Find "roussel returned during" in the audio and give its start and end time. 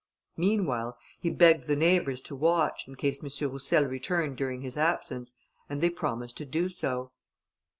3.51-4.61